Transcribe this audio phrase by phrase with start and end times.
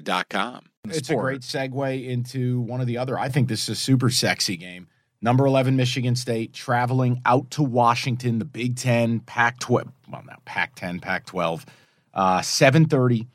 [0.00, 0.66] Serta.com.
[0.84, 3.18] It's a great segue into one of the other.
[3.18, 4.88] I think this is a super sexy game.
[5.20, 10.38] Number 11, Michigan State, traveling out to Washington, the Big Ten, Pac 12, well, now
[10.44, 11.64] Pac 10, Pac 12
[12.14, 13.26] uh, 7.30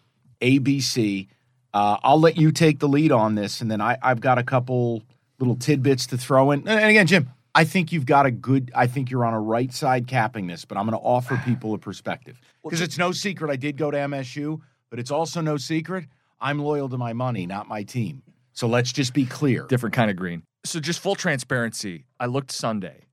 [0.42, 1.28] abc
[1.73, 4.44] uh, i'll let you take the lead on this and then I, i've got a
[4.44, 5.02] couple
[5.40, 8.86] little tidbits to throw in and again jim i think you've got a good i
[8.86, 11.80] think you're on a right side capping this but i'm going to offer people a
[11.80, 16.06] perspective because it's no secret i did go to msu but it's also no secret
[16.40, 18.22] i'm loyal to my money not my team
[18.54, 20.42] so let's just be clear Different kind of green.
[20.66, 23.06] So just full transparency, I looked Sunday,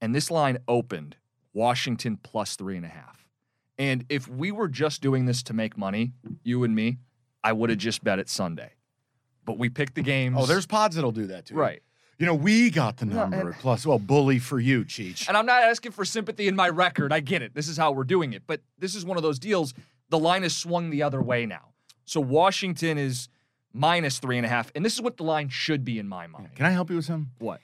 [0.00, 1.14] and this line opened
[1.54, 3.28] Washington plus three and a half.
[3.78, 6.98] And if we were just doing this to make money, you and me,
[7.44, 8.72] I would have just bet it Sunday.
[9.44, 10.36] But we picked the games.
[10.38, 11.80] oh there's pods that'll do that too right.
[12.18, 15.46] you know we got the number and- plus well bully for you cheech And I'm
[15.46, 17.12] not asking for sympathy in my record.
[17.12, 17.54] I get it.
[17.54, 18.42] This is how we're doing it.
[18.48, 19.74] But this is one of those deals.
[20.10, 21.68] The line has swung the other way now.
[22.04, 23.28] So Washington is
[23.72, 24.70] minus three and a half.
[24.74, 26.50] And this is what the line should be in my mind.
[26.54, 27.60] can i help you with something What?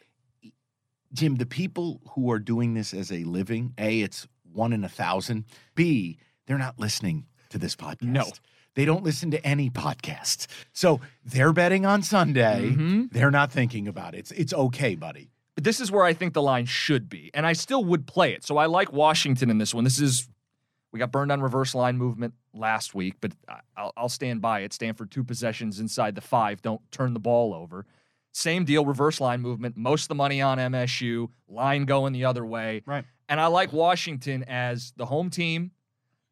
[1.13, 4.89] Jim, the people who are doing this as a living, A, it's one in a
[4.89, 5.45] thousand.
[5.75, 8.03] B, they're not listening to this podcast.
[8.03, 8.25] No.
[8.75, 10.47] They don't listen to any podcast.
[10.73, 12.71] So they're betting on Sunday.
[12.75, 13.11] Mhm.
[13.11, 14.19] They're not thinking about it.
[14.19, 15.31] It's it's okay, buddy.
[15.55, 17.31] But this is where I think the line should be.
[17.35, 18.45] And I still would play it.
[18.45, 19.83] So I like Washington in this one.
[19.85, 20.29] This is,
[20.93, 23.33] we got burned on reverse line movement last week, but
[23.77, 24.73] I'll, I'll stand by it.
[24.73, 26.63] Stanford, two possessions inside the five.
[26.63, 27.87] Don't turn the ball over.
[28.33, 29.77] Same deal, reverse line movement.
[29.77, 32.83] Most of the money on MSU, line going the other way.
[32.87, 33.05] Right.
[33.29, 35.73] And I like Washington as the home team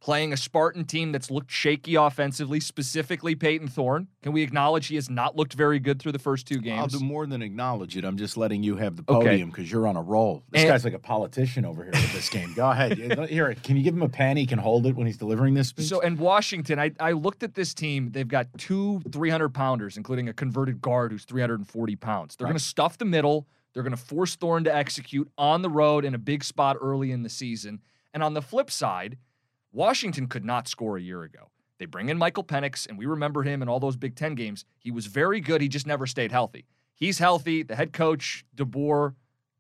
[0.01, 4.09] playing a Spartan team that's looked shaky offensively, specifically Payton Thorne.
[4.23, 6.95] Can we acknowledge he has not looked very good through the first two games?
[6.95, 8.05] I'll do more than acknowledge it.
[8.05, 10.45] I'm just letting you have the podium because you're on a roll.
[10.51, 12.53] This And- guy's like a politician over here with this game.
[12.55, 12.99] Go ahead.
[13.29, 14.37] Here, can you give him a pen?
[14.37, 15.87] He can hold it when he's delivering this speech.
[15.87, 18.11] So, and Washington, I, I looked at this team.
[18.13, 22.37] They've got two 300 pounders, including a converted guard who's 340 pounds.
[22.37, 22.51] They're Right.
[22.53, 23.47] going to stuff the middle.
[23.73, 27.11] They're going to force Thorne to execute on the road in a big spot early
[27.13, 27.81] in the season.
[28.15, 29.19] And on the flip side,
[29.73, 31.51] Washington could not score a year ago.
[31.79, 34.65] They bring in Michael Penix, and we remember him in all those Big Ten games.
[34.79, 35.61] He was very good.
[35.61, 36.67] He just never stayed healthy.
[36.95, 37.63] He's healthy.
[37.63, 39.15] The head coach, DeBoer,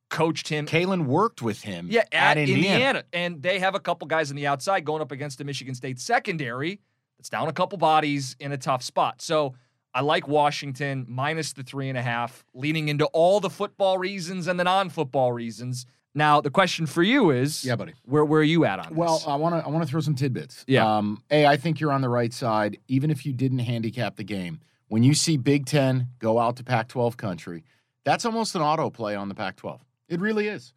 [0.08, 2.74] coached him Kalen worked with him yeah, at, Indiana.
[2.74, 3.04] Indiana.
[3.12, 5.98] And they have a couple guys on the outside going up against the Michigan State
[5.98, 6.80] secondary
[7.18, 9.20] that's down a couple bodies in a tough spot.
[9.20, 9.54] So
[9.92, 14.46] I like Washington minus the three and a half, leaning into all the football reasons
[14.46, 15.86] and the non football reasons.
[16.16, 17.92] Now, the question for you is Yeah, buddy.
[18.06, 19.26] where, where are you at on Well, this?
[19.26, 20.64] Well, I want to I want to throw some tidbits.
[20.66, 20.96] Yeah.
[20.96, 24.24] Um, a, I think you're on the right side, even if you didn't handicap the
[24.24, 24.60] game.
[24.88, 27.64] When you see Big Ten go out to Pac-12 country,
[28.04, 29.80] that's almost an auto play on the Pac-12.
[30.08, 30.72] It really is.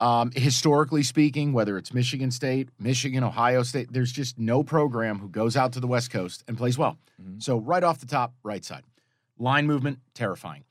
[0.00, 5.28] Um, historically speaking, whether it's Michigan State, Michigan, Ohio State, there's just no program who
[5.28, 6.96] goes out to the West Coast and plays well.
[7.20, 7.42] Mhm.
[7.42, 8.84] So right off the top, right side,
[9.38, 10.62] line movement, terrifying.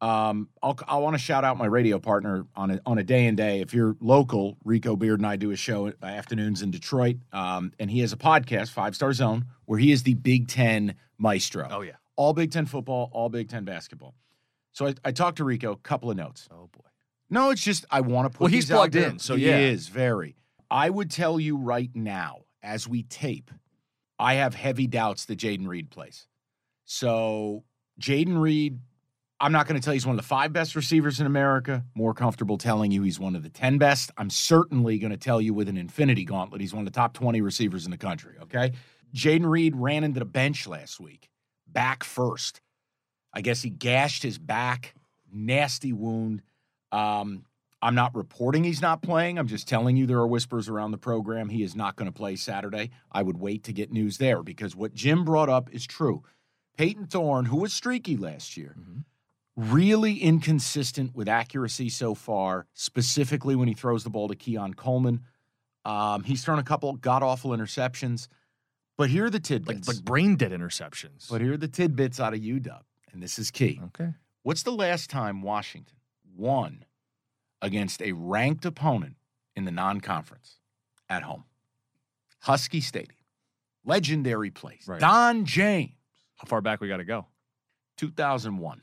[0.00, 3.26] Um, I'll, I want to shout out my radio partner on a, on a day
[3.26, 3.60] and day.
[3.60, 7.90] If you're local, Rico Beard and I do a show afternoons in Detroit, um, and
[7.90, 11.66] he has a podcast, Five Star Zone, where he is the Big Ten maestro.
[11.70, 11.92] oh, yeah.
[12.16, 14.14] All Big Ten football, all Big Ten basketball.
[14.72, 16.48] So I, I talked to Rico, a couple of notes.
[16.50, 16.84] Oh, boy.
[17.30, 18.44] No, it's just I want to put.
[18.44, 20.36] Well, he's plugged in, so he is very.
[20.70, 23.50] I would tell you right now, as we tape,
[24.18, 26.26] I have heavy doubts that Jayden Reed plays.
[26.84, 27.64] So
[28.00, 28.78] Jayden Reed,
[29.38, 31.84] I'm not going to tell you he's one of the five best receivers in America.
[31.94, 34.10] More comfortable telling you he's one of the ten best.
[34.16, 37.12] I'm certainly going to tell you with an infinity gauntlet he's one of the top
[37.12, 38.36] 20 receivers in the country.
[38.42, 38.72] Okay,
[39.14, 41.28] Jayden Reed ran into the bench last week,
[41.66, 42.60] back first.
[43.34, 44.94] I guess he gashed his back,
[45.30, 46.40] nasty wound.
[46.90, 47.44] Um,
[47.82, 49.38] I'm not reporting he's not playing.
[49.38, 52.16] I'm just telling you there are whispers around the program he is not going to
[52.16, 52.90] play Saturday.
[53.12, 56.22] I would wait to get news there because what Jim brought up is true.
[56.78, 59.04] Payton Thorne, who was streaky last year, Mhm.
[59.56, 65.22] Really inconsistent with accuracy so far, specifically when he throws the ball to Keon Coleman.
[65.84, 68.28] Um, he's thrown a couple god awful interceptions,
[68.98, 69.88] but here are the Like, tidbits.
[69.88, 71.28] like brain dead interceptions.
[71.30, 72.80] but here are the tidbits out of UW,
[73.12, 73.80] and this is key.
[73.86, 74.12] okay.
[74.42, 75.96] What's the last time Washington
[76.36, 76.84] won
[77.62, 79.16] against a ranked opponent
[79.56, 80.56] in the non conference
[81.08, 81.44] at home?
[82.40, 83.16] Husky Stadium.
[83.84, 84.86] Legendary place.
[84.86, 85.00] Right.
[85.00, 85.92] Don James,
[86.36, 87.26] How far back we got to go?
[87.96, 88.82] 2001.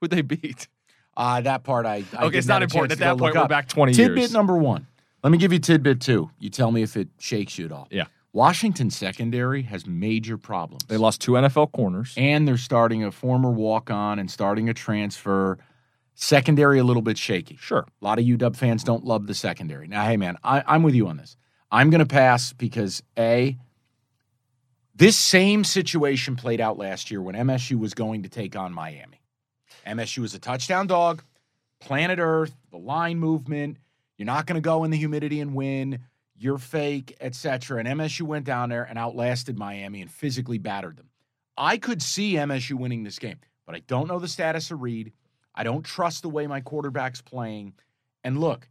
[0.00, 0.68] Who'd they beat?
[1.16, 2.04] Uh, that part I.
[2.16, 2.92] I okay, it's didn't not have a important.
[2.92, 3.48] At that point, we're up.
[3.48, 4.32] back 20 Tidbit years.
[4.32, 4.86] number one.
[5.22, 6.30] Let me give you tidbit two.
[6.38, 7.88] You tell me if it shakes you at all.
[7.90, 8.04] Yeah.
[8.32, 10.84] Washington secondary has major problems.
[10.88, 12.14] They lost two NFL corners.
[12.16, 15.58] and they're starting a former walk on and starting a transfer.
[16.14, 17.56] Secondary a little bit shaky.
[17.56, 17.86] Sure.
[18.00, 19.88] A lot of UW fans don't love the secondary.
[19.88, 21.36] Now, hey, man, I, I'm with you on this.
[21.70, 23.56] I'm going to pass because, A,
[25.00, 29.22] this same situation played out last year when MSU was going to take on Miami.
[29.86, 31.22] MSU was a touchdown dog,
[31.80, 33.78] planet Earth, the line movement.
[34.18, 36.00] You're not going to go in the humidity and win.
[36.36, 37.78] You're fake, etc.
[37.78, 41.08] And MSU went down there and outlasted Miami and physically battered them.
[41.56, 45.14] I could see MSU winning this game, but I don't know the status of Reed.
[45.54, 47.72] I don't trust the way my quarterback's playing.
[48.22, 48.68] And look,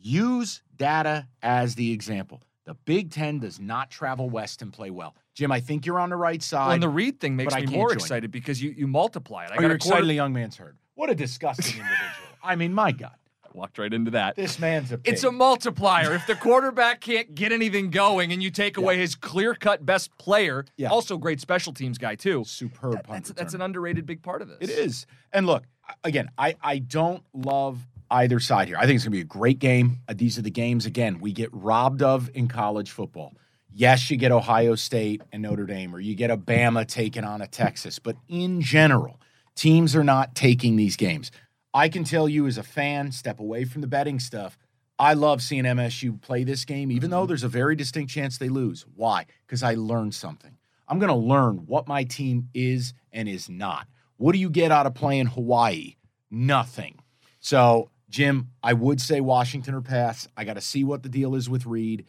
[0.00, 2.40] use data as the example.
[2.66, 5.14] The Big Ten does not travel west and play well.
[5.34, 6.66] Jim, I think you're on the right side.
[6.66, 9.50] Well, and the Reed thing makes me more excited because you you multiply it.
[9.50, 10.76] I oh, got you're a excited the young man's hurt.
[10.94, 12.36] What a disgusting individual.
[12.42, 13.14] I mean, my God,
[13.54, 14.36] Walked right into that.
[14.36, 15.12] this man's a pig.
[15.12, 16.14] It's a multiplier.
[16.14, 20.16] if the quarterback can't get anything going and you take away his clear cut best
[20.18, 20.88] player, Yeah.
[20.88, 22.44] also great special teams guy, too.
[22.44, 24.58] superb that- punt that's, that's an underrated big part of this.
[24.60, 25.06] It is.
[25.32, 25.64] And look,
[26.04, 28.76] again, I, I don't love either side here.
[28.76, 30.00] I think it's going to be a great game.
[30.08, 33.34] Uh, these are the games, again, we get robbed of in college football.
[33.72, 37.40] Yes, you get Ohio State and Notre Dame, or you get a Bama taking on
[37.40, 37.98] a Texas.
[37.98, 39.20] But in general,
[39.54, 41.30] teams are not taking these games.
[41.72, 44.58] I can tell you as a fan, step away from the betting stuff.
[44.98, 48.48] I love seeing MSU play this game, even though there's a very distinct chance they
[48.48, 48.84] lose.
[48.96, 49.26] Why?
[49.46, 50.56] Because I learned something.
[50.88, 53.86] I'm going to learn what my team is and is not.
[54.16, 55.94] What do you get out of playing Hawaii?
[56.30, 56.98] Nothing.
[57.38, 60.28] So, Jim, I would say Washington or pass.
[60.36, 62.04] I got to see what the deal is with Reed.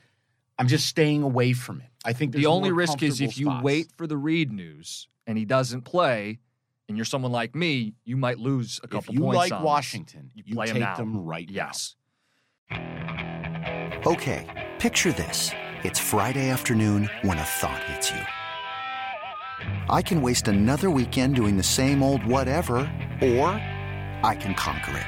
[0.58, 1.88] I'm just staying away from it.
[2.04, 3.64] I think The only risk is if comfortable you spots.
[3.64, 6.40] wait for the Reed news and he doesn't play,
[6.90, 9.38] and you're someone like me, you might lose a If couple you points.
[9.38, 9.66] like on this.
[9.66, 10.96] Washington, you you, play 'em take now.
[10.96, 11.54] them right now.
[11.54, 11.96] Yes.
[14.06, 15.52] Okay, picture this.
[15.84, 18.20] It's Friday afternoon when a thought hits you.
[19.90, 22.78] I can waste another weekend doing the same old whatever,
[23.22, 23.50] or
[24.24, 25.08] I can conquer it.